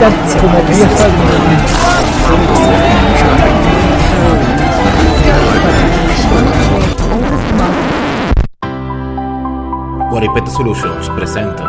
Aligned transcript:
necesitan 0.00 0.40
como 0.40 0.66
que 0.66 0.72
ya 0.78 0.88
Guaripete 10.10 10.50
Solutions 10.50 11.08
presenta 11.10 11.64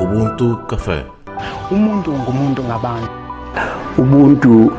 Ubuntu 0.00 0.58
Café. 0.66 1.04
umuntu 1.70 2.10
ngumuntu 2.12 2.60
ngabantu. 2.64 3.10
Ubuntu 3.98 4.72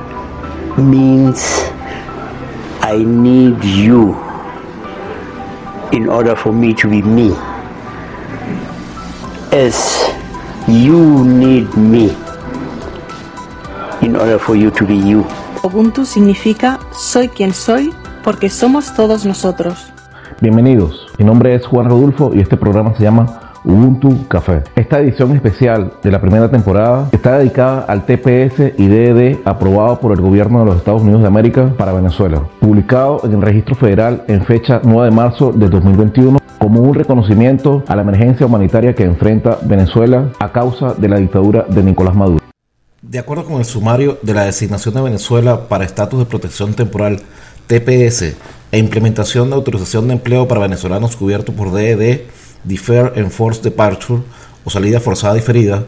means 0.78 1.72
i 2.82 2.98
need 3.04 3.64
you 3.64 4.16
in 5.92 6.08
order 6.10 6.36
for 6.36 6.52
me 6.54 6.74
to 6.74 6.88
be 6.90 7.02
me. 7.02 7.32
As 9.52 10.04
you 10.68 11.24
need 11.26 11.68
me 11.78 12.14
in 14.02 14.16
order 14.16 14.40
for 14.40 14.56
you 14.56 14.72
to 14.72 14.86
be 14.86 14.98
you 14.98 15.26
Ubuntu 15.64 16.06
significa 16.06 16.80
soy 16.92 17.28
quien 17.28 17.54
soy 17.54 17.92
porque 18.24 18.50
somos 18.50 18.94
todos 18.94 19.26
nosotros. 19.26 19.92
Bienvenidos, 20.42 21.08
mi 21.18 21.26
nombre 21.26 21.54
es 21.54 21.66
Juan 21.66 21.90
Rodulfo 21.90 22.32
y 22.34 22.40
este 22.40 22.56
programa 22.56 22.96
se 22.96 23.04
llama 23.04 23.50
Ubuntu 23.66 24.28
Café. 24.30 24.64
Esta 24.76 25.00
edición 25.00 25.36
especial 25.36 25.92
de 26.02 26.12
la 26.12 26.22
primera 26.22 26.50
temporada 26.50 27.10
está 27.12 27.40
dedicada 27.40 27.82
al 27.82 28.06
TPS 28.06 28.74
y 28.78 28.88
DED 28.88 29.40
aprobado 29.44 30.00
por 30.00 30.14
el 30.14 30.22
gobierno 30.22 30.60
de 30.60 30.66
los 30.66 30.78
Estados 30.78 31.02
Unidos 31.02 31.22
de 31.22 31.28
América 31.28 31.74
para 31.78 31.92
Venezuela, 31.92 32.42
publicado 32.62 33.22
en 33.26 33.34
el 33.34 33.42
registro 33.42 33.76
federal 33.76 34.24
en 34.28 34.46
fecha 34.46 34.80
9 34.84 35.10
de 35.10 35.16
marzo 35.16 35.52
de 35.52 35.68
2021 35.68 36.40
como 36.58 36.82
un 36.82 36.94
reconocimiento 36.94 37.84
a 37.88 37.96
la 37.96 38.04
emergencia 38.04 38.46
humanitaria 38.46 38.96
que 38.96 39.04
enfrenta 39.04 39.58
Venezuela 39.64 40.30
a 40.40 40.52
causa 40.52 40.94
de 40.94 41.10
la 41.10 41.18
dictadura 41.18 41.66
de 41.68 41.84
Nicolás 41.84 42.16
Maduro. 42.16 42.40
De 43.02 43.18
acuerdo 43.18 43.46
con 43.46 43.60
el 43.60 43.66
sumario 43.66 44.20
de 44.24 44.34
la 44.34 44.44
designación 44.44 44.94
de 44.94 45.02
Venezuela 45.02 45.70
para 45.70 45.86
estatus 45.86 46.20
de 46.20 46.26
protección 46.26 46.74
temporal 46.74 47.22
TPS 47.68 48.34
e 48.74 48.78
implementación 48.78 49.50
de 49.50 49.56
autorización 49.56 50.08
de 50.08 50.16
empleo 50.16 50.50
para 50.50 50.60
venezolanos 50.60 51.16
cubiertos 51.16 51.56
por 51.56 51.72
DED, 51.72 52.24
Defer 52.66 53.14
Enforced 53.16 53.64
Departure 53.64 54.22
o 54.66 54.70
salida 54.70 55.00
forzada 55.00 55.36
diferida, 55.36 55.86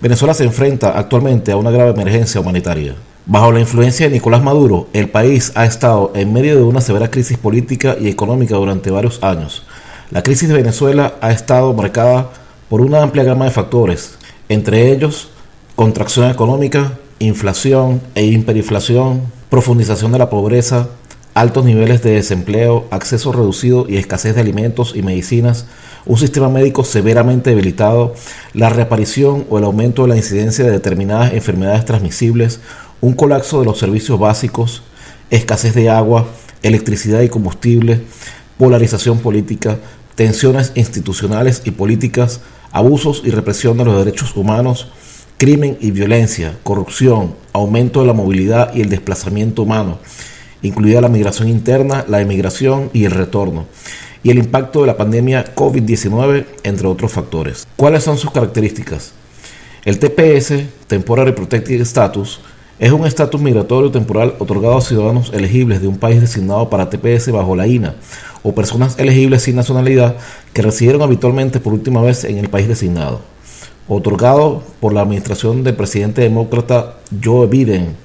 Venezuela 0.00 0.32
se 0.32 0.44
enfrenta 0.44 0.98
actualmente 0.98 1.52
a 1.52 1.58
una 1.58 1.70
grave 1.70 1.90
emergencia 1.90 2.40
humanitaria. 2.40 2.94
Bajo 3.26 3.52
la 3.52 3.60
influencia 3.60 4.06
de 4.06 4.14
Nicolás 4.14 4.42
Maduro, 4.42 4.88
el 4.94 5.10
país 5.10 5.52
ha 5.56 5.66
estado 5.66 6.12
en 6.14 6.32
medio 6.32 6.56
de 6.56 6.62
una 6.62 6.80
severa 6.80 7.10
crisis 7.10 7.36
política 7.36 7.94
y 8.00 8.08
económica 8.08 8.56
durante 8.56 8.90
varios 8.90 9.22
años. 9.22 9.66
La 10.10 10.22
crisis 10.22 10.48
de 10.48 10.54
Venezuela 10.54 11.16
ha 11.20 11.30
estado 11.30 11.74
marcada 11.74 12.30
por 12.70 12.80
una 12.80 13.02
amplia 13.02 13.22
gama 13.22 13.44
de 13.44 13.50
factores, 13.50 14.16
entre 14.48 14.90
ellos 14.92 15.28
contracción 15.76 16.30
económica, 16.30 16.98
inflación 17.18 18.00
e 18.14 18.24
hiperinflación, 18.24 19.22
profundización 19.50 20.12
de 20.12 20.18
la 20.18 20.30
pobreza, 20.30 20.88
altos 21.34 21.64
niveles 21.64 22.00
de 22.02 22.12
desempleo, 22.12 22.86
acceso 22.92 23.32
reducido 23.32 23.86
y 23.88 23.96
escasez 23.96 24.36
de 24.36 24.40
alimentos 24.40 24.94
y 24.94 25.02
medicinas, 25.02 25.66
un 26.06 26.16
sistema 26.16 26.48
médico 26.48 26.84
severamente 26.84 27.50
debilitado, 27.50 28.14
la 28.52 28.68
reaparición 28.68 29.46
o 29.50 29.58
el 29.58 29.64
aumento 29.64 30.02
de 30.02 30.08
la 30.08 30.16
incidencia 30.16 30.64
de 30.64 30.70
determinadas 30.70 31.32
enfermedades 31.32 31.84
transmisibles, 31.84 32.60
un 33.00 33.14
colapso 33.14 33.58
de 33.58 33.66
los 33.66 33.78
servicios 33.78 34.18
básicos, 34.20 34.84
escasez 35.30 35.74
de 35.74 35.90
agua, 35.90 36.28
electricidad 36.62 37.22
y 37.22 37.28
combustible, 37.28 38.00
polarización 38.58 39.18
política, 39.18 39.78
tensiones 40.14 40.70
institucionales 40.76 41.62
y 41.64 41.72
políticas, 41.72 42.42
abusos 42.70 43.22
y 43.24 43.30
represión 43.30 43.76
de 43.76 43.86
los 43.86 44.04
derechos 44.04 44.36
humanos, 44.36 44.88
crimen 45.44 45.76
y 45.78 45.90
violencia, 45.90 46.56
corrupción, 46.62 47.34
aumento 47.52 48.00
de 48.00 48.06
la 48.06 48.14
movilidad 48.14 48.74
y 48.74 48.80
el 48.80 48.88
desplazamiento 48.88 49.64
humano, 49.64 49.98
incluida 50.62 51.02
la 51.02 51.10
migración 51.10 51.50
interna, 51.50 52.02
la 52.08 52.22
emigración 52.22 52.88
y 52.94 53.04
el 53.04 53.10
retorno, 53.10 53.66
y 54.22 54.30
el 54.30 54.38
impacto 54.38 54.80
de 54.80 54.86
la 54.86 54.96
pandemia 54.96 55.54
COVID-19, 55.54 56.46
entre 56.62 56.86
otros 56.86 57.12
factores. 57.12 57.66
¿Cuáles 57.76 58.04
son 58.04 58.16
sus 58.16 58.30
características? 58.30 59.12
El 59.84 59.98
TPS, 59.98 60.64
Temporary 60.86 61.32
Protected 61.32 61.82
Status, 61.82 62.40
es 62.78 62.90
un 62.90 63.06
estatus 63.06 63.42
migratorio 63.42 63.90
temporal 63.90 64.36
otorgado 64.38 64.78
a 64.78 64.80
ciudadanos 64.80 65.30
elegibles 65.34 65.82
de 65.82 65.88
un 65.88 65.98
país 65.98 66.22
designado 66.22 66.70
para 66.70 66.88
TPS 66.88 67.30
bajo 67.32 67.54
la 67.54 67.66
INA 67.66 67.96
o 68.42 68.54
personas 68.54 68.98
elegibles 68.98 69.42
sin 69.42 69.56
nacionalidad 69.56 70.16
que 70.54 70.62
residieron 70.62 71.02
habitualmente 71.02 71.60
por 71.60 71.74
última 71.74 72.00
vez 72.00 72.24
en 72.24 72.38
el 72.38 72.48
país 72.48 72.66
designado. 72.66 73.33
Otorgado 73.88 74.62
por 74.80 74.92
la 74.92 75.02
administración 75.02 75.62
del 75.62 75.76
presidente 75.76 76.22
demócrata 76.22 76.96
Joe 77.22 77.46
Biden 77.46 77.96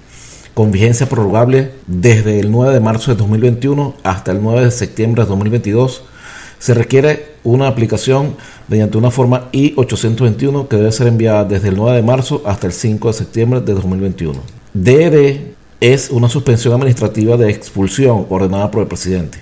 con 0.54 0.72
vigencia 0.72 1.08
prorrogable 1.08 1.72
desde 1.88 2.42
el 2.42 2.52
9 2.52 2.74
de 2.74 2.80
marzo 2.82 3.12
de 3.12 3.18
2021 3.18 3.96
hasta 4.04 4.34
el 4.34 4.44
9 4.44 4.66
de 4.66 4.72
septiembre 4.72 5.24
de 5.24 5.30
2022, 5.30 6.04
se 6.58 6.74
requiere 6.74 7.36
una 7.46 7.68
aplicación 7.70 8.36
mediante 8.68 8.98
una 8.98 9.10
forma 9.10 9.48
I-821 9.54 10.68
que 10.68 10.76
debe 10.76 10.92
ser 10.92 11.08
enviada 11.08 11.46
desde 11.46 11.70
el 11.70 11.78
9 11.78 11.96
de 11.96 12.04
marzo 12.04 12.42
hasta 12.46 12.68
el 12.68 12.74
5 12.74 13.08
de 13.08 13.14
septiembre 13.14 13.62
de 13.62 13.74
2021. 13.74 14.38
DED 14.74 15.54
es 15.80 16.10
una 16.10 16.28
suspensión 16.28 16.74
administrativa 16.74 17.38
de 17.38 17.50
expulsión 17.50 18.26
ordenada 18.30 18.70
por 18.70 18.82
el 18.82 18.90
presidente. 18.90 19.38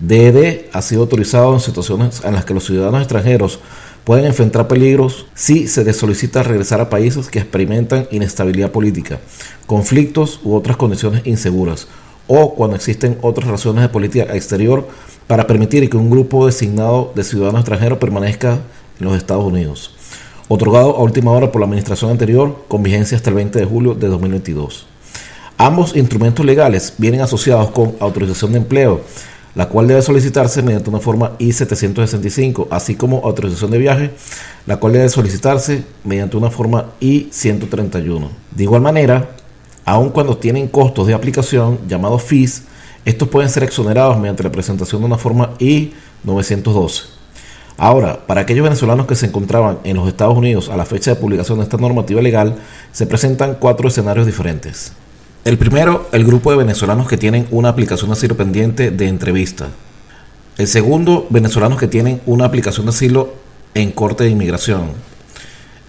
DED 0.00 0.66
ha 0.72 0.82
sido 0.82 1.02
autorizado 1.02 1.54
en 1.54 1.60
situaciones 1.60 2.22
en 2.24 2.34
las 2.34 2.44
que 2.44 2.54
los 2.54 2.64
ciudadanos 2.64 3.02
extranjeros 3.02 3.60
pueden 4.08 4.24
enfrentar 4.24 4.66
peligros 4.68 5.26
si 5.34 5.68
se 5.68 5.84
les 5.84 5.98
solicita 5.98 6.42
regresar 6.42 6.80
a 6.80 6.88
países 6.88 7.28
que 7.28 7.40
experimentan 7.40 8.08
inestabilidad 8.10 8.70
política, 8.70 9.20
conflictos 9.66 10.40
u 10.44 10.54
otras 10.54 10.78
condiciones 10.78 11.26
inseguras, 11.26 11.88
o 12.26 12.54
cuando 12.54 12.74
existen 12.74 13.18
otras 13.20 13.46
razones 13.50 13.82
de 13.82 13.90
política 13.90 14.34
exterior 14.34 14.88
para 15.26 15.46
permitir 15.46 15.90
que 15.90 15.98
un 15.98 16.08
grupo 16.08 16.46
designado 16.46 17.12
de 17.14 17.22
ciudadanos 17.22 17.60
extranjeros 17.60 17.98
permanezca 17.98 18.60
en 18.98 19.04
los 19.04 19.14
Estados 19.14 19.44
Unidos. 19.44 19.94
Otorgado 20.48 20.96
a 20.96 21.02
última 21.02 21.32
hora 21.32 21.52
por 21.52 21.60
la 21.60 21.66
administración 21.66 22.10
anterior 22.10 22.64
con 22.66 22.82
vigencia 22.82 23.14
hasta 23.14 23.28
el 23.28 23.36
20 23.36 23.58
de 23.58 23.66
julio 23.66 23.92
de 23.92 24.08
2022. 24.08 24.86
Ambos 25.58 25.94
instrumentos 25.94 26.46
legales 26.46 26.94
vienen 26.96 27.20
asociados 27.20 27.72
con 27.72 27.94
autorización 28.00 28.52
de 28.52 28.58
empleo, 28.58 29.02
la 29.58 29.68
cual 29.68 29.88
debe 29.88 30.00
solicitarse 30.02 30.62
mediante 30.62 30.88
una 30.88 31.00
forma 31.00 31.32
I-765, 31.40 32.68
así 32.70 32.94
como 32.94 33.22
autorización 33.24 33.72
de 33.72 33.78
viaje, 33.78 34.12
la 34.66 34.76
cual 34.76 34.92
debe 34.92 35.08
solicitarse 35.08 35.82
mediante 36.04 36.36
una 36.36 36.48
forma 36.48 36.92
I-131. 37.00 38.28
De 38.52 38.62
igual 38.62 38.82
manera, 38.82 39.30
aun 39.84 40.10
cuando 40.10 40.38
tienen 40.38 40.68
costos 40.68 41.08
de 41.08 41.14
aplicación 41.14 41.80
llamados 41.88 42.22
fees, 42.22 42.62
estos 43.04 43.26
pueden 43.26 43.50
ser 43.50 43.64
exonerados 43.64 44.16
mediante 44.16 44.44
la 44.44 44.52
presentación 44.52 45.00
de 45.00 45.06
una 45.06 45.18
forma 45.18 45.50
I-912. 45.58 47.06
Ahora, 47.76 48.28
para 48.28 48.42
aquellos 48.42 48.62
venezolanos 48.62 49.08
que 49.08 49.16
se 49.16 49.26
encontraban 49.26 49.80
en 49.82 49.96
los 49.96 50.06
Estados 50.06 50.38
Unidos 50.38 50.68
a 50.68 50.76
la 50.76 50.84
fecha 50.84 51.12
de 51.12 51.20
publicación 51.20 51.58
de 51.58 51.64
esta 51.64 51.78
normativa 51.78 52.22
legal, 52.22 52.54
se 52.92 53.06
presentan 53.06 53.56
cuatro 53.58 53.88
escenarios 53.88 54.26
diferentes. 54.26 54.92
El 55.44 55.56
primero, 55.56 56.08
el 56.12 56.24
grupo 56.24 56.50
de 56.50 56.58
venezolanos 56.58 57.08
que 57.08 57.16
tienen 57.16 57.46
una 57.50 57.70
aplicación 57.70 58.10
de 58.10 58.14
asilo 58.14 58.36
pendiente 58.36 58.90
de 58.90 59.08
entrevista. 59.08 59.68
El 60.58 60.66
segundo, 60.66 61.26
venezolanos 61.30 61.78
que 61.78 61.86
tienen 61.86 62.20
una 62.26 62.44
aplicación 62.44 62.86
de 62.86 62.90
asilo 62.90 63.32
en 63.74 63.92
corte 63.92 64.24
de 64.24 64.30
inmigración. 64.30 64.90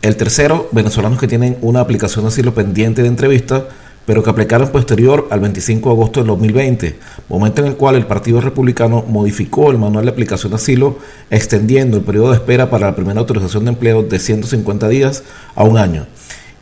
El 0.02 0.16
tercero, 0.16 0.70
venezolanos 0.72 1.20
que 1.20 1.28
tienen 1.28 1.58
una 1.62 1.82
aplicación 1.82 2.24
de 2.24 2.30
asilo 2.30 2.54
pendiente 2.54 3.02
de 3.02 3.10
entrevista, 3.10 3.68
pero 4.06 4.24
que 4.24 4.30
aplicaron 4.30 4.70
posterior 4.70 5.28
al 5.30 5.40
25 5.40 5.90
de 5.90 5.96
agosto 5.96 6.20
del 6.20 6.28
2020, 6.28 6.98
momento 7.28 7.62
en 7.62 7.68
el 7.68 7.76
cual 7.76 7.96
el 7.96 8.06
Partido 8.06 8.40
Republicano 8.42 9.04
modificó 9.08 9.72
el 9.72 9.78
manual 9.78 10.06
de 10.06 10.12
aplicación 10.12 10.52
de 10.52 10.56
asilo, 10.56 11.00
extendiendo 11.30 11.98
el 11.98 12.04
periodo 12.04 12.30
de 12.30 12.36
espera 12.36 12.70
para 12.70 12.88
la 12.88 12.96
primera 12.96 13.20
autorización 13.20 13.66
de 13.66 13.72
empleo 13.72 14.04
de 14.04 14.20
150 14.20 14.88
días 14.88 15.24
a 15.56 15.64
un 15.64 15.78
año. 15.78 16.08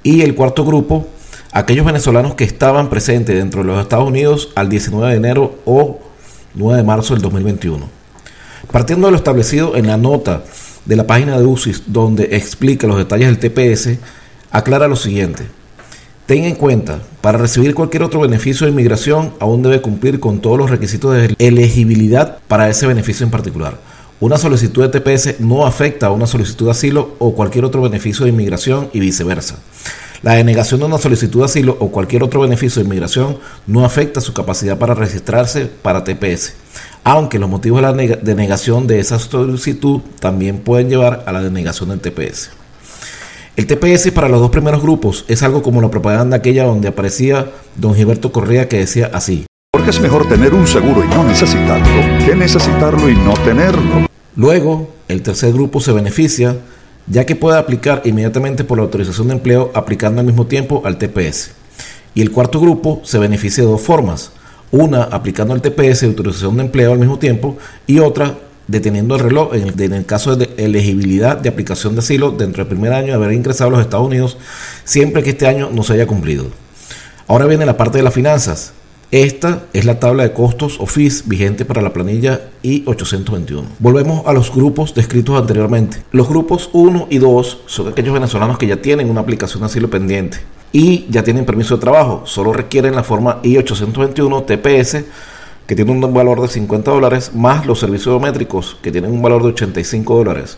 Y 0.03 0.21
el 0.21 0.35
cuarto 0.35 0.65
grupo, 0.65 1.07
aquellos 1.57 1.87
venezolanos 1.87 2.35
que 2.35 2.43
estaban 2.43 2.87
presentes 2.87 3.35
dentro 3.35 3.61
de 3.61 3.67
los 3.67 3.81
Estados 3.81 4.07
Unidos 4.07 4.49
al 4.53 4.69
19 4.69 5.09
de 5.09 5.17
enero 5.17 5.55
o 5.65 5.99
9 6.53 6.77
de 6.77 6.83
marzo 6.83 7.15
del 7.15 7.23
2021. 7.23 7.89
Partiendo 8.71 9.07
de 9.07 9.11
lo 9.11 9.17
establecido 9.17 9.75
en 9.75 9.87
la 9.87 9.97
nota 9.97 10.43
de 10.85 10.95
la 10.95 11.07
página 11.07 11.39
de 11.39 11.45
UCIS 11.45 11.83
donde 11.87 12.35
explica 12.35 12.85
los 12.85 12.97
detalles 12.97 13.27
del 13.27 13.39
TPS, 13.39 13.97
aclara 14.51 14.87
lo 14.87 14.95
siguiente. 14.95 15.47
Ten 16.27 16.43
en 16.43 16.55
cuenta, 16.55 16.99
para 17.21 17.39
recibir 17.39 17.73
cualquier 17.73 18.03
otro 18.03 18.19
beneficio 18.19 18.65
de 18.67 18.71
inmigración 18.71 19.33
aún 19.39 19.63
debe 19.63 19.81
cumplir 19.81 20.19
con 20.19 20.41
todos 20.41 20.59
los 20.59 20.69
requisitos 20.69 21.15
de 21.15 21.35
elegibilidad 21.39 22.37
para 22.47 22.69
ese 22.69 22.85
beneficio 22.85 23.23
en 23.23 23.31
particular. 23.31 23.79
Una 24.19 24.37
solicitud 24.37 24.87
de 24.87 24.99
TPS 24.99 25.39
no 25.39 25.65
afecta 25.65 26.07
a 26.07 26.11
una 26.11 26.27
solicitud 26.27 26.65
de 26.65 26.71
asilo 26.71 27.15
o 27.17 27.33
cualquier 27.33 27.65
otro 27.65 27.81
beneficio 27.81 28.25
de 28.25 28.31
inmigración 28.31 28.89
y 28.93 28.99
viceversa. 28.99 29.57
La 30.23 30.33
denegación 30.33 30.79
de 30.79 30.87
una 30.87 30.97
solicitud 30.97 31.39
de 31.39 31.45
asilo 31.45 31.77
o 31.79 31.91
cualquier 31.91 32.23
otro 32.23 32.41
beneficio 32.41 32.81
de 32.81 32.87
inmigración 32.87 33.37
no 33.67 33.85
afecta 33.85 34.19
su 34.19 34.33
capacidad 34.33 34.77
para 34.77 34.95
registrarse 34.95 35.67
para 35.67 36.03
TPS, 36.03 36.53
aunque 37.03 37.37
los 37.37 37.49
motivos 37.49 37.81
de 37.81 37.81
la 37.83 37.93
denegación 37.93 38.87
de 38.87 38.99
esa 38.99 39.19
solicitud 39.19 40.01
también 40.19 40.57
pueden 40.57 40.89
llevar 40.89 41.23
a 41.27 41.31
la 41.31 41.41
denegación 41.41 41.89
del 41.89 41.99
TPS. 41.99 42.49
El 43.55 43.67
TPS 43.67 44.11
para 44.11 44.29
los 44.29 44.39
dos 44.39 44.49
primeros 44.49 44.81
grupos 44.81 45.25
es 45.27 45.43
algo 45.43 45.61
como 45.61 45.81
la 45.81 45.89
propaganda 45.89 46.37
aquella 46.37 46.65
donde 46.65 46.87
aparecía 46.87 47.51
don 47.75 47.93
Gilberto 47.93 48.31
Correa 48.31 48.67
que 48.67 48.77
decía 48.77 49.11
así. 49.13 49.45
Porque 49.71 49.91
es 49.91 49.99
mejor 49.99 50.27
tener 50.27 50.53
un 50.53 50.67
seguro 50.67 51.03
y 51.03 51.07
no 51.07 51.23
necesitarlo 51.23 52.25
que 52.25 52.35
necesitarlo 52.35 53.09
y 53.09 53.15
no 53.15 53.33
tenerlo. 53.33 54.07
Luego, 54.35 54.93
el 55.07 55.21
tercer 55.21 55.53
grupo 55.53 55.79
se 55.79 55.91
beneficia 55.91 56.55
ya 57.07 57.25
que 57.25 57.35
puede 57.35 57.57
aplicar 57.57 58.01
inmediatamente 58.05 58.63
por 58.63 58.77
la 58.77 58.83
autorización 58.83 59.27
de 59.27 59.35
empleo 59.35 59.71
aplicando 59.73 60.19
al 60.19 60.27
mismo 60.27 60.45
tiempo 60.47 60.81
al 60.85 60.97
TPS. 60.97 61.51
Y 62.13 62.21
el 62.21 62.31
cuarto 62.31 62.59
grupo 62.59 63.01
se 63.03 63.19
beneficia 63.19 63.63
de 63.63 63.69
dos 63.69 63.81
formas. 63.81 64.31
Una 64.71 65.03
aplicando 65.03 65.53
el 65.53 65.61
TPS 65.61 66.01
de 66.01 66.07
autorización 66.07 66.57
de 66.57 66.63
empleo 66.63 66.91
al 66.91 66.99
mismo 66.99 67.17
tiempo 67.19 67.57
y 67.85 67.99
otra 67.99 68.37
deteniendo 68.67 69.15
el 69.15 69.21
reloj 69.21 69.55
en 69.55 69.81
en 69.81 69.93
el, 69.93 70.05
caso 70.05 70.35
de 70.35 70.49
elegibilidad 70.57 71.37
de 71.37 71.47
aplicación 71.47 71.93
de 71.95 71.99
asilo 71.99 72.31
dentro 72.31 72.63
del 72.63 72.67
primer 72.67 72.91
año 72.91 73.07
de 73.07 73.13
haber 73.13 73.31
ingresado 73.31 73.69
a 73.69 73.71
los 73.71 73.81
Estados 73.81 74.05
Unidos, 74.05 74.37
siempre 74.83 75.23
que 75.23 75.29
este 75.29 75.47
año 75.47 75.69
no 75.71 75.83
se 75.83 75.93
haya 75.93 76.05
cumplido. 76.05 76.47
Ahora 77.27 77.45
viene 77.45 77.65
la 77.65 77.77
parte 77.77 77.97
de 77.97 78.03
las 78.03 78.13
finanzas. 78.13 78.73
Esta 79.11 79.63
es 79.71 79.85
la 79.85 80.01
tabla 80.01 80.23
de 80.23 80.33
costos 80.33 80.81
o 80.81 80.85
vigente 81.25 81.63
para 81.63 81.81
la 81.81 81.93
planilla 81.93 82.41
I-821. 82.61 83.63
Volvemos 83.79 84.27
a 84.27 84.33
los 84.33 84.53
grupos 84.53 84.93
descritos 84.93 85.39
anteriormente. 85.39 86.03
Los 86.11 86.27
grupos 86.27 86.69
1 86.73 87.07
y 87.09 87.17
2 87.17 87.59
son 87.67 87.87
aquellos 87.87 88.13
venezolanos 88.13 88.57
que 88.57 88.67
ya 88.67 88.81
tienen 88.81 89.09
una 89.09 89.21
aplicación 89.21 89.61
de 89.61 89.67
asilo 89.67 89.89
pendiente 89.89 90.39
y 90.73 91.05
ya 91.09 91.23
tienen 91.23 91.45
permiso 91.45 91.75
de 91.75 91.81
trabajo. 91.81 92.23
Solo 92.25 92.51
requieren 92.51 92.95
la 92.95 93.03
forma 93.05 93.39
I-821 93.43 94.45
TPS 94.45 95.05
que 95.65 95.75
tiene 95.75 95.91
un 95.91 96.13
valor 96.13 96.41
de 96.41 96.49
50 96.49 96.91
dólares, 96.91 97.31
más 97.33 97.65
los 97.65 97.79
servicios 97.79 98.13
biométricos, 98.13 98.77
que 98.81 98.91
tienen 98.91 99.11
un 99.11 99.21
valor 99.21 99.41
de 99.41 99.49
85 99.49 100.15
dólares, 100.17 100.57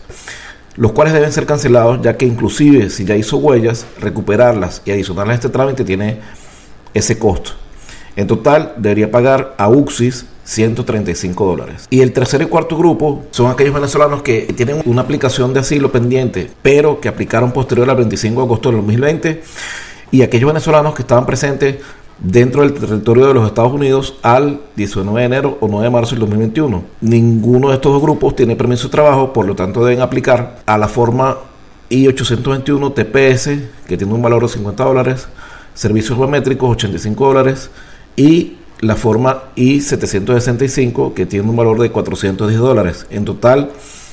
los 0.74 0.90
cuales 0.90 1.14
deben 1.14 1.30
ser 1.30 1.46
cancelados, 1.46 2.00
ya 2.02 2.16
que 2.16 2.26
inclusive 2.26 2.90
si 2.90 3.04
ya 3.04 3.14
hizo 3.14 3.36
huellas, 3.36 3.86
recuperarlas 4.00 4.82
y 4.84 4.90
adicionarlas 4.90 5.34
a 5.34 5.36
este 5.36 5.48
trámite 5.50 5.84
tiene 5.84 6.18
ese 6.94 7.16
costo. 7.16 7.52
En 8.20 8.26
total, 8.26 8.74
debería 8.76 9.10
pagar 9.10 9.54
a 9.56 9.70
UXIS 9.70 10.26
135 10.44 11.46
dólares. 11.46 11.86
Y 11.88 12.02
el 12.02 12.12
tercer 12.12 12.42
y 12.42 12.44
cuarto 12.44 12.76
grupo 12.76 13.24
son 13.30 13.50
aquellos 13.50 13.72
venezolanos 13.72 14.20
que 14.20 14.42
tienen 14.54 14.82
una 14.84 15.00
aplicación 15.00 15.54
de 15.54 15.60
asilo 15.60 15.90
pendiente, 15.90 16.50
pero 16.60 17.00
que 17.00 17.08
aplicaron 17.08 17.50
posterior 17.50 17.88
al 17.88 17.96
25 17.96 18.42
de 18.42 18.44
agosto 18.44 18.68
del 18.68 18.80
2020, 18.80 19.42
y 20.10 20.20
aquellos 20.20 20.48
venezolanos 20.48 20.94
que 20.94 21.00
estaban 21.00 21.24
presentes 21.24 21.76
dentro 22.18 22.60
del 22.60 22.74
territorio 22.74 23.26
de 23.26 23.32
los 23.32 23.46
Estados 23.46 23.72
Unidos 23.72 24.16
al 24.20 24.60
19 24.76 25.18
de 25.18 25.24
enero 25.24 25.56
o 25.58 25.66
9 25.66 25.84
de 25.84 25.90
marzo 25.90 26.10
del 26.10 26.20
2021. 26.20 26.84
Ninguno 27.00 27.70
de 27.70 27.76
estos 27.76 27.90
dos 27.90 28.02
grupos 28.02 28.36
tiene 28.36 28.54
permiso 28.54 28.88
de 28.88 28.92
trabajo, 28.92 29.32
por 29.32 29.46
lo 29.46 29.54
tanto 29.54 29.82
deben 29.82 30.02
aplicar 30.02 30.58
a 30.66 30.76
la 30.76 30.88
forma 30.88 31.38
I-821 31.88 32.92
TPS, 32.92 33.86
que 33.88 33.96
tiene 33.96 34.12
un 34.12 34.20
valor 34.20 34.42
de 34.42 34.48
50 34.48 34.84
dólares, 34.84 35.26
servicios 35.72 36.18
biométricos 36.18 36.70
85 36.72 37.26
dólares 37.26 37.70
y 38.16 38.56
la 38.80 38.96
forma 38.96 39.44
I-765, 39.56 41.14
que 41.14 41.26
tiene 41.26 41.48
un 41.48 41.56
valor 41.56 41.78
de 41.78 41.90
410 41.90 42.58
dólares. 42.58 43.06
En 43.10 43.24
total 43.24 43.70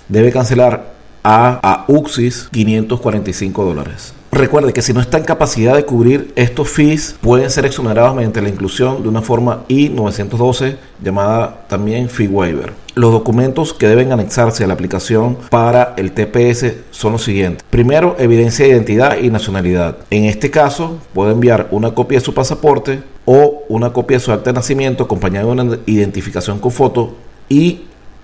debe 0.10 0.32
cancelar 0.32 0.94
a, 1.24 1.60
a 1.64 1.86
UXIS 1.88 2.50
545 2.52 3.66
dólares. 3.66 4.14
Recuerde 4.32 4.74
que 4.74 4.82
si 4.82 4.94
no 4.94 5.00
está 5.00 5.18
en 5.18 5.24
capacidad 5.24 5.76
de 5.76 5.86
cubrir 5.86 6.34
estos 6.36 6.70
fees, 6.70 7.16
pueden 7.22 7.50
ser 7.50 7.66
exonerados 7.66 8.14
mediante 8.14 8.42
la 8.42 8.50
inclusión 8.50 9.02
de 9.02 9.10
una 9.10 9.22
forma 9.22 9.64
I-912 9.68 10.76
llamada 11.02 11.66
también 11.68 12.10
Fee 12.10 12.28
Waiver. 12.28 12.74
Los 12.94 13.12
documentos 13.12 13.74
que 13.74 13.88
deben 13.88 14.12
anexarse 14.12 14.64
a 14.64 14.68
la 14.68 14.74
aplicación 14.74 15.38
para 15.50 15.94
el 15.98 16.12
TPS 16.12 16.74
son 16.92 17.14
los 17.14 17.24
siguientes. 17.24 17.64
Primero, 17.70 18.16
evidencia 18.20 18.66
de 18.66 18.72
identidad 18.72 19.18
y 19.18 19.30
nacionalidad. 19.30 19.98
En 20.10 20.26
este 20.26 20.52
caso, 20.52 20.98
puede 21.14 21.32
enviar 21.32 21.70
una 21.72 21.96
copia 21.96 22.20
de 22.20 22.26
su 22.26 22.34
pasaporte 22.34 23.02
o 23.30 23.64
una 23.68 23.92
copia 23.92 24.16
de 24.16 24.24
su 24.24 24.32
acta 24.32 24.52
de 24.52 24.54
nacimiento 24.54 25.04
acompañada 25.04 25.46
de 25.46 25.52
una 25.52 25.78
identificación 25.86 26.60
con 26.60 26.72
foto 26.72 27.14
y 27.50 27.82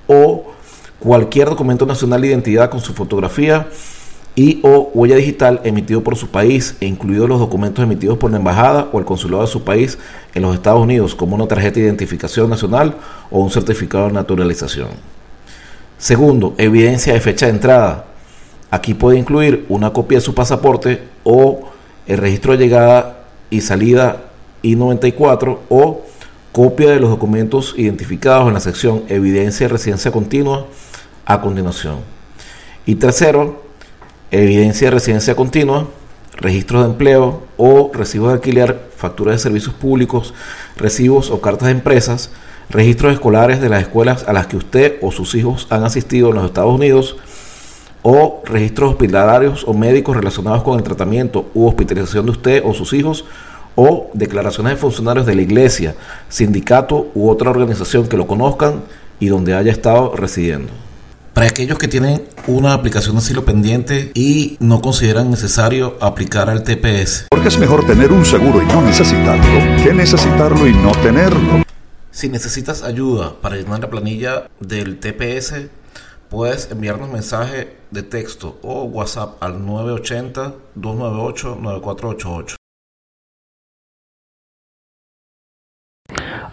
o 0.07 0.45
cualquier 0.97 1.50
documento 1.50 1.85
nacional 1.85 2.21
de 2.21 2.29
identidad 2.29 2.69
con 2.69 2.79
su 2.79 2.94
fotografía 2.94 3.67
y 4.33 4.61
o 4.63 4.91
huella 4.94 5.17
digital 5.17 5.59
emitido 5.65 6.01
por 6.01 6.15
su 6.15 6.29
país 6.29 6.77
e 6.79 6.85
incluidos 6.85 7.27
los 7.27 7.39
documentos 7.39 7.83
emitidos 7.83 8.17
por 8.17 8.31
la 8.31 8.38
embajada 8.38 8.88
o 8.94 9.00
el 9.00 9.03
consulado 9.03 9.41
de 9.41 9.51
su 9.51 9.65
país 9.65 9.97
en 10.33 10.41
los 10.41 10.55
Estados 10.55 10.81
Unidos 10.81 11.15
como 11.15 11.35
una 11.35 11.50
tarjeta 11.50 11.81
de 11.81 11.88
identificación 11.88 12.50
nacional 12.50 12.95
o 13.29 13.41
un 13.41 13.51
certificado 13.51 14.07
de 14.07 14.13
naturalización. 14.13 14.88
Segundo, 15.97 16.55
evidencia 16.57 17.11
de 17.11 17.19
fecha 17.19 17.47
de 17.47 17.51
entrada. 17.51 18.05
Aquí 18.71 18.94
puede 18.94 19.19
incluir 19.19 19.65
una 19.67 19.91
copia 19.91 20.19
de 20.19 20.23
su 20.23 20.33
pasaporte 20.33 21.03
o 21.25 21.59
el 22.07 22.19
registro 22.19 22.53
de 22.53 22.57
llegada 22.59 23.25
y 23.50 23.59
salida 23.59 24.29
I-94 24.63 25.60
o 25.69 26.01
copia 26.51 26.92
de 26.92 27.00
los 27.00 27.10
documentos 27.10 27.75
identificados 27.77 28.48
en 28.48 28.54
la 28.54 28.60
sección 28.60 29.04
Evidencia 29.10 29.68
de 29.68 29.74
residencia 29.74 30.12
continua 30.12 30.65
a 31.25 31.42
continuación. 31.42 32.00
Y 32.86 32.95
tercero, 32.95 33.63
evidencia 34.31 34.88
de 34.88 34.92
residencia 34.92 35.36
continua, 35.36 35.88
registros 36.38 36.83
de 36.83 36.89
empleo 36.89 37.44
o 37.57 37.92
recibos 37.94 38.30
de 38.30 38.36
alquiler, 38.36 38.89
facturas 38.95 39.36
de 39.36 39.39
servicios 39.39 39.74
públicos, 39.74 40.33
recibos 40.75 41.30
o 41.30 41.42
cartas 41.42 41.68
de 41.68 41.74
empresas, 41.74 42.31
registros 42.69 43.13
escolares 43.13 43.62
de 43.62 43.69
las 43.69 43.81
escuelas 43.81 44.25
a 44.27 44.33
las 44.33 44.48
que 44.48 44.57
usted 44.57 44.98
o 45.01 45.12
sus 45.12 45.36
hijos 45.36 45.68
han 45.69 45.83
asistido 45.83 46.30
en 46.30 46.36
los 46.36 46.45
Estados 46.45 46.74
Unidos, 46.74 47.18
o 48.01 48.42
registros 48.45 48.92
hospitalarios 48.92 49.63
o 49.65 49.74
médicos 49.74 50.15
relacionados 50.15 50.63
con 50.63 50.77
el 50.77 50.83
tratamiento 50.83 51.50
u 51.54 51.68
hospitalización 51.68 52.25
de 52.25 52.31
usted 52.31 52.63
o 52.65 52.74
sus 52.74 52.92
hijos, 52.94 53.25
o 53.75 54.09
declaraciones 54.13 54.73
de 54.73 54.77
funcionarios 54.77 55.25
de 55.25 55.35
la 55.35 55.41
iglesia, 55.41 55.95
sindicato 56.29 57.11
u 57.13 57.29
otra 57.29 57.49
organización 57.49 58.07
que 58.07 58.17
lo 58.17 58.27
conozcan 58.27 58.83
y 59.19 59.27
donde 59.27 59.55
haya 59.55 59.71
estado 59.71 60.15
residiendo. 60.15 60.71
Para 61.33 61.47
aquellos 61.47 61.79
que 61.79 61.87
tienen 61.87 62.27
una 62.45 62.73
aplicación 62.73 63.15
de 63.15 63.19
asilo 63.19 63.43
pendiente 63.43 64.11
y 64.13 64.55
no 64.59 64.81
consideran 64.81 65.31
necesario 65.31 65.97
aplicar 65.99 66.47
al 66.47 66.63
TPS. 66.63 67.25
Porque 67.29 67.47
es 67.47 67.57
mejor 67.57 67.87
tener 67.87 68.11
un 68.11 68.23
seguro 68.23 68.61
y 68.61 68.67
no 68.67 68.83
necesitarlo 68.83 69.83
que 69.83 69.93
necesitarlo 69.93 70.67
y 70.67 70.73
no 70.73 70.91
tenerlo. 70.91 71.63
Si 72.11 72.29
necesitas 72.29 72.83
ayuda 72.83 73.33
para 73.41 73.55
llenar 73.55 73.79
la 73.79 73.89
planilla 73.89 74.47
del 74.59 74.99
TPS, 74.99 75.69
puedes 76.29 76.69
enviarnos 76.69 77.09
mensaje 77.09 77.77
de 77.89 78.03
texto 78.03 78.59
o 78.61 78.83
WhatsApp 78.83 79.41
al 79.41 79.59
980-298-9488. 80.75 82.55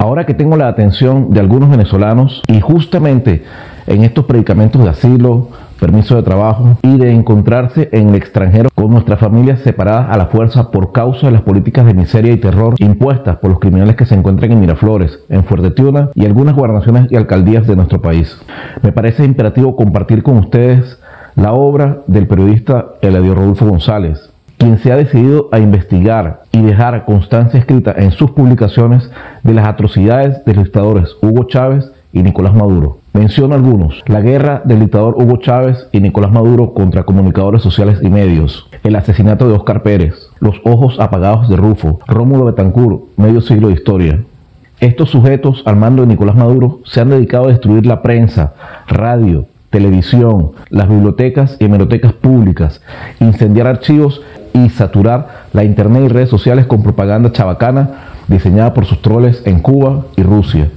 Ahora 0.00 0.24
que 0.24 0.32
tengo 0.32 0.56
la 0.56 0.66
atención 0.66 1.30
de 1.30 1.40
algunos 1.40 1.68
venezolanos 1.68 2.42
y 2.48 2.58
justamente 2.62 3.44
en 3.86 4.02
estos 4.02 4.24
predicamentos 4.24 4.82
de 4.82 4.88
asilo, 4.88 5.48
permiso 5.78 6.16
de 6.16 6.22
trabajo 6.22 6.78
y 6.82 6.96
de 6.96 7.12
encontrarse 7.12 7.90
en 7.92 8.08
el 8.08 8.14
extranjero 8.14 8.70
con 8.74 8.90
nuestras 8.90 9.20
familias 9.20 9.60
separadas 9.60 10.06
a 10.08 10.16
la 10.16 10.28
fuerza 10.28 10.70
por 10.70 10.92
causa 10.92 11.26
de 11.26 11.32
las 11.32 11.42
políticas 11.42 11.84
de 11.84 11.92
miseria 11.92 12.32
y 12.32 12.38
terror 12.38 12.76
impuestas 12.78 13.36
por 13.36 13.50
los 13.50 13.60
criminales 13.60 13.94
que 13.96 14.06
se 14.06 14.14
encuentran 14.14 14.52
en 14.52 14.60
Miraflores, 14.60 15.18
en 15.28 15.44
Fuerte 15.44 15.70
Tiuna 15.70 16.08
y 16.14 16.24
algunas 16.24 16.56
gobernaciones 16.56 17.12
y 17.12 17.16
alcaldías 17.16 17.66
de 17.66 17.76
nuestro 17.76 18.00
país. 18.00 18.40
Me 18.80 18.92
parece 18.92 19.26
imperativo 19.26 19.76
compartir 19.76 20.22
con 20.22 20.38
ustedes 20.38 20.98
la 21.34 21.52
obra 21.52 21.98
del 22.06 22.26
periodista 22.26 22.94
Eladio 23.02 23.34
Rodolfo 23.34 23.66
González, 23.66 24.29
quien 24.60 24.76
se 24.78 24.92
ha 24.92 24.96
decidido 24.96 25.48
a 25.52 25.58
investigar 25.58 26.42
y 26.52 26.60
dejar 26.60 27.06
constancia 27.06 27.58
escrita 27.58 27.94
en 27.96 28.12
sus 28.12 28.32
publicaciones 28.32 29.10
de 29.42 29.54
las 29.54 29.66
atrocidades 29.66 30.44
de 30.44 30.52
los 30.54 30.64
dictadores 30.64 31.16
Hugo 31.22 31.44
Chávez 31.44 31.90
y 32.12 32.22
Nicolás 32.22 32.54
Maduro. 32.54 32.98
Menciono 33.14 33.54
algunos. 33.54 34.02
La 34.06 34.20
guerra 34.20 34.60
del 34.66 34.80
dictador 34.80 35.14
Hugo 35.16 35.38
Chávez 35.38 35.88
y 35.92 36.00
Nicolás 36.00 36.30
Maduro 36.30 36.74
contra 36.74 37.04
comunicadores 37.04 37.62
sociales 37.62 38.00
y 38.02 38.10
medios. 38.10 38.68
El 38.84 38.96
asesinato 38.96 39.48
de 39.48 39.54
Oscar 39.54 39.82
Pérez. 39.82 40.28
Los 40.40 40.60
ojos 40.64 41.00
apagados 41.00 41.48
de 41.48 41.56
Rufo. 41.56 42.00
Rómulo 42.06 42.44
Betancourt. 42.44 43.04
Medio 43.16 43.40
siglo 43.40 43.68
de 43.68 43.74
historia. 43.74 44.20
Estos 44.78 45.08
sujetos 45.08 45.62
al 45.64 45.76
mando 45.76 46.02
de 46.02 46.08
Nicolás 46.08 46.36
Maduro 46.36 46.80
se 46.84 47.00
han 47.00 47.08
dedicado 47.08 47.46
a 47.46 47.52
destruir 47.52 47.86
la 47.86 48.02
prensa, 48.02 48.52
radio, 48.88 49.46
televisión, 49.70 50.50
las 50.68 50.88
bibliotecas 50.88 51.56
y 51.60 51.64
hemerotecas 51.64 52.12
públicas, 52.12 52.82
incendiar 53.20 53.66
archivos 53.66 54.20
y 54.52 54.68
saturar 54.70 55.46
la 55.52 55.64
internet 55.64 56.02
y 56.04 56.08
redes 56.08 56.28
sociales 56.28 56.66
con 56.66 56.82
propaganda 56.82 57.32
chabacana 57.32 57.90
diseñada 58.28 58.74
por 58.74 58.86
sus 58.86 59.02
troles 59.02 59.42
en 59.44 59.60
Cuba 59.60 60.06
y 60.16 60.22
Rusia 60.22 60.68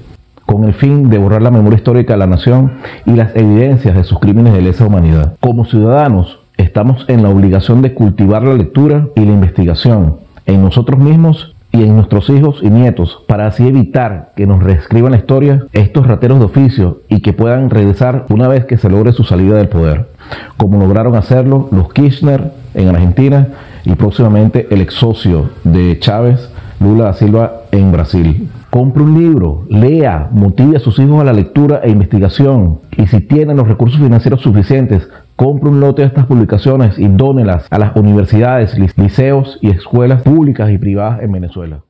con 0.46 0.65
el 0.65 0.74
fin 0.74 1.10
de 1.10 1.18
borrar 1.18 1.42
la 1.42 1.51
memoria 1.51 1.77
histórica 1.77 2.13
de 2.13 2.20
la 2.20 2.27
nación 2.27 2.74
y 3.06 3.12
las 3.13 3.36
evidencias 3.36 3.96
de 3.96 4.03
sus 4.03 4.20
crímenes 4.20 4.53
de 4.53 4.62
lesa 4.62 4.86
humanidad. 4.86 5.36
Como 5.39 5.65
ciudadanos, 5.65 6.39
estamos 6.58 7.06
en 7.08 7.24
la 7.24 7.30
obligación 7.30 7.82
de 7.82 7.94
cultivar 7.94 8.44
la 8.44 8.53
lectura 8.53 9.08
y 9.15 9.22
la 9.22 9.32
investigación 9.32 10.18
en 10.46 10.62
nosotros 10.63 11.00
mismos 11.00 11.56
y 11.72 11.82
en 11.82 11.96
nuestros 11.96 12.30
hijos 12.30 12.60
y 12.62 12.70
nietos 12.70 13.24
para 13.27 13.48
así 13.48 13.68
evitar 13.68 14.32
que 14.36 14.46
nos 14.46 14.62
reescriban 14.62 15.12
la 15.12 15.18
historia 15.18 15.65
estos 15.72 16.06
rateros 16.06 16.38
de 16.39 16.46
oficio 16.46 17.00
y 17.10 17.22
que 17.22 17.34
puedan 17.34 17.72
regresar 17.72 18.25
una 18.30 18.48
vez 18.48 18.65
que 18.65 18.77
se 18.77 18.89
logre 18.89 19.12
su 19.12 19.24
salida 19.24 19.56
del 19.56 19.70
poder. 19.70 20.08
como 20.56 20.77
lograron 20.77 21.15
hacerlo 21.15 21.68
los 21.72 21.92
Kirchner 21.92 22.51
en 22.74 22.89
Argentina 22.89 23.48
y 23.86 23.96
próximamente 23.96 24.68
el 24.70 24.82
ex 24.82 24.94
socio 24.96 25.50
de 25.63 26.00
Chávez, 26.00 26.50
Lula 26.80 27.06
da 27.06 27.13
Silva, 27.13 27.63
en 27.72 27.92
Brasil. 27.92 28.50
Compre 28.70 29.03
un 29.03 29.18
libro, 29.18 29.65
lea, 29.70 30.30
motive 30.32 30.77
a 30.77 30.80
sus 30.80 30.98
hijos 31.00 31.22
a 31.22 31.24
la 31.24 31.34
lectura 31.34 31.82
e 31.84 31.89
investigación. 31.89 32.80
Y 32.98 33.08
si 33.08 33.22
tienen 33.22 33.58
los 33.58 33.68
recursos 33.68 34.00
financieros 34.00 34.42
suficientes, 34.42 35.08
compre 35.36 35.70
un 35.70 35.80
lote 35.80 36.01
de 36.01 36.08
estas 36.08 36.25
publicaciones 36.25 36.98
y 36.98 37.08
dónelas 37.08 37.68
a 37.70 37.80
las 37.80 37.96
universidades, 37.96 38.77
liceos 38.98 39.60
y 39.62 39.70
escuelas 39.70 40.24
públicas 40.24 40.72
y 40.72 40.77
privadas 40.77 41.22
en 41.22 41.32
Venezuela. 41.32 41.82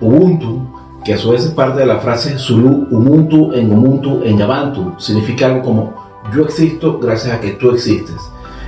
Ubuntu, 0.00 0.68
que 1.04 1.14
a 1.14 1.18
su 1.18 1.30
vez 1.30 1.44
es 1.44 1.52
parte 1.52 1.80
de 1.80 1.86
la 1.86 1.98
frase 1.98 2.38
Zulu 2.38 2.88
Ubuntu 2.90 3.52
en 3.52 3.72
Ubuntu 3.72 4.22
en 4.24 4.38
Yabantu, 4.38 4.94
significa 4.98 5.46
algo 5.46 5.62
como 5.62 5.94
yo 6.34 6.44
existo 6.44 6.98
gracias 6.98 7.34
a 7.34 7.40
que 7.40 7.52
tú 7.52 7.70
existes. 7.70 8.16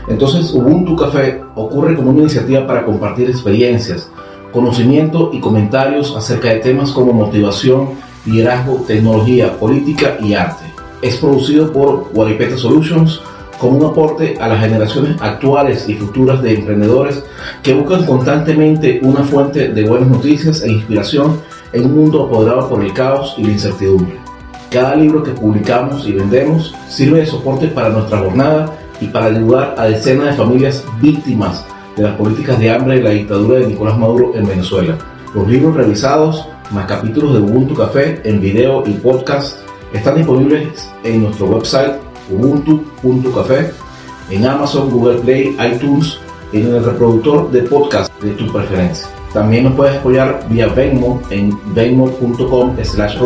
Entonces 0.09 0.53
Ubuntu 0.53 0.97
Café 0.97 1.43
ocurre 1.55 1.95
como 1.95 2.11
una 2.11 2.21
iniciativa 2.21 2.67
para 2.67 2.85
compartir 2.85 3.29
experiencias, 3.29 4.11
conocimiento 4.53 5.31
y 5.33 5.41
comentarios 5.41 6.15
acerca 6.17 6.49
de 6.49 6.61
temas 6.61 6.91
como 6.91 7.13
motivación, 7.13 7.91
liderazgo, 8.27 8.85
tecnología, 8.87 9.59
política 9.59 10.17
y 10.21 10.35
arte. 10.35 10.65
Es 11.03 11.17
producido 11.17 11.73
por 11.73 12.13
Guaripeta 12.13 12.57
Solutions 12.57 13.21
como 13.59 13.79
un 13.79 13.85
aporte 13.85 14.37
a 14.41 14.49
las 14.49 14.61
generaciones 14.61 15.21
actuales 15.21 15.87
y 15.89 15.95
futuras 15.95 16.43
de 16.43 16.55
emprendedores 16.55 17.23
que 17.63 17.75
buscan 17.75 18.07
constantemente 18.07 19.01
una 19.03 19.23
fuente 19.23 19.69
de 19.69 19.85
buenas 19.85 20.09
noticias 20.09 20.63
e 20.63 20.73
inspiración 20.73 21.41
en 21.73 21.85
un 21.85 21.95
mundo 21.95 22.25
apoderado 22.25 22.69
por 22.69 22.83
el 22.83 22.93
caos 22.95 23.35
y 23.37 23.45
la 23.45 23.53
incertidumbre. 23.53 24.19
Cada 24.71 24.95
libro 24.95 25.23
que 25.23 25.33
publicamos 25.33 26.07
y 26.07 26.13
vendemos 26.13 26.75
sirve 26.89 27.21
de 27.21 27.27
soporte 27.27 27.69
para 27.69 27.91
nuestra 27.91 28.19
jornada 28.19 28.79
y 29.01 29.07
para 29.07 29.27
ayudar 29.27 29.75
a 29.79 29.85
decenas 29.85 30.27
de 30.27 30.33
familias 30.35 30.85
víctimas 31.01 31.65
de 31.97 32.05
las 32.05 32.17
políticas 32.17 32.59
de 32.59 32.71
hambre 32.71 32.99
y 32.99 33.03
la 33.03 33.11
dictadura 33.11 33.59
de 33.59 33.67
Nicolás 33.67 33.99
Maduro 33.99 34.33
en 34.35 34.47
Venezuela. 34.47 34.97
Los 35.35 35.49
libros 35.49 35.77
revisados, 35.77 36.47
más 36.71 36.87
capítulos 36.87 37.35
de 37.35 37.41
Ubuntu 37.41 37.75
Café 37.75 38.21
en 38.25 38.41
video 38.41 38.83
y 38.87 38.93
podcast, 38.93 39.59
están 39.93 40.17
disponibles 40.17 40.91
en 41.05 41.23
nuestro 41.23 41.47
website 41.47 41.93
ubuntu.café, 42.31 43.71
en 44.31 44.47
Amazon, 44.47 44.91
Google 44.91 45.19
Play, 45.19 45.57
iTunes, 45.73 46.19
en 46.53 46.75
el 46.75 46.85
reproductor 46.85 47.51
de 47.51 47.63
podcast 47.63 48.13
de 48.23 48.31
tu 48.33 48.53
preferencia. 48.53 49.09
También 49.33 49.65
nos 49.65 49.75
puedes 49.75 49.99
apoyar 49.99 50.45
vía 50.49 50.67
Venmo 50.69 51.21
en 51.31 51.57
venmo.com 51.75 52.77
slash 52.83 53.17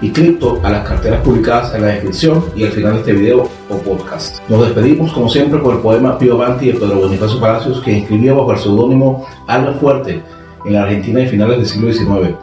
y 0.00 0.10
cripto 0.10 0.60
a 0.62 0.70
las 0.70 0.86
carteras 0.86 1.22
publicadas 1.22 1.74
en 1.74 1.82
la 1.82 1.88
descripción 1.88 2.44
y 2.54 2.64
al 2.64 2.70
final 2.70 2.92
de 2.94 2.98
este 3.00 3.12
video 3.12 3.48
podcast. 3.76 4.38
Nos 4.48 4.62
despedimos 4.62 5.12
como 5.12 5.28
siempre 5.28 5.60
con 5.60 5.76
el 5.76 5.82
poema 5.82 6.18
Pío 6.18 6.38
Banti 6.38 6.66
de 6.66 6.74
Pedro 6.74 7.00
Bonifacio 7.00 7.38
Palacios 7.38 7.80
que 7.82 7.98
escribió 7.98 8.36
bajo 8.36 8.52
el 8.52 8.58
seudónimo 8.58 9.26
Alma 9.46 9.72
Fuerte 9.72 10.22
en 10.64 10.76
Argentina 10.76 11.20
de 11.20 11.28
finales 11.28 11.58
del 11.58 11.66
siglo 11.66 11.92
XIX 11.92 12.34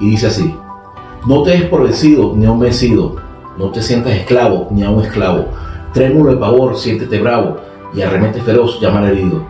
y 0.00 0.10
dice 0.10 0.26
así 0.26 0.54
No 1.26 1.42
te 1.42 1.50
des 1.50 1.62
por 1.64 1.84
vencido 1.84 2.34
ni 2.36 2.46
un 2.46 2.58
vencido, 2.58 3.16
no 3.56 3.70
te 3.70 3.80
sientas 3.80 4.14
esclavo 4.14 4.68
ni 4.70 4.82
a 4.82 4.90
un 4.90 5.02
esclavo, 5.02 5.46
trémulo 5.92 6.32
de 6.32 6.36
pavor, 6.36 6.76
siéntete 6.76 7.20
bravo 7.20 7.58
y 7.94 8.02
arremete 8.02 8.40
feroz, 8.40 8.80
llama 8.80 9.08
herido. 9.08 9.46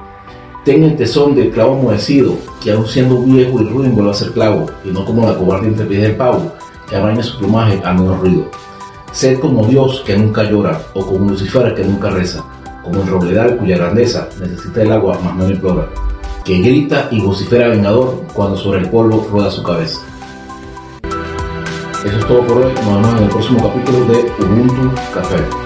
Ten 0.65 0.83
el 0.83 0.97
tesón 0.97 1.35
del 1.35 1.51
clavo 1.51 1.75
amoecido, 1.75 2.37
que 2.63 2.73
aún 2.73 2.87
siendo 2.87 3.19
viejo 3.21 3.61
y 3.61 3.69
ruin 3.69 3.95
vuelve 3.95 4.11
a 4.11 4.15
ser 4.15 4.33
clavo, 4.33 4.67
y 4.85 4.91
no 4.91 5.05
como 5.05 5.27
la 5.27 5.37
cobarde 5.37 5.69
entre 5.69 5.87
pies 5.87 6.03
del 6.03 6.17
pavo, 6.17 6.53
que 6.89 6.97
amaña 6.97 7.23
su 7.23 7.39
plumaje 7.39 7.81
al 7.85 7.97
menor 7.97 8.21
ruido. 8.21 8.47
Sed 9.15 9.39
como 9.39 9.65
Dios 9.65 10.03
que 10.05 10.19
nunca 10.19 10.43
llora, 10.43 10.77
o 10.93 11.07
como 11.07 11.31
Lucifer 11.31 11.73
que 11.73 11.85
nunca 11.85 12.11
reza, 12.11 12.43
como 12.83 13.01
el 13.01 13.07
robledal 13.07 13.57
cuya 13.57 13.77
grandeza 13.77 14.29
necesita 14.41 14.83
el 14.83 14.91
agua 14.91 15.21
mas 15.23 15.37
no 15.37 15.49
implora, 15.49 15.89
que 16.45 16.59
grita 16.59 17.07
y 17.13 17.21
vocifera 17.21 17.69
vengador 17.69 18.25
cuando 18.35 18.57
sobre 18.57 18.81
el 18.81 18.91
polvo 18.91 19.25
rueda 19.31 19.53
su 19.53 19.63
cabeza. 19.63 20.01
Eso 22.05 22.19
es 22.19 22.27
todo 22.27 22.45
por 22.45 22.59
hoy, 22.59 22.73
nos 22.75 22.85
vemos 22.85 23.17
en 23.17 23.23
el 23.23 23.31
próximo 23.31 23.63
capítulo 23.63 24.05
de 24.07 24.45
Ubuntu 24.45 24.91
Café. 25.15 25.64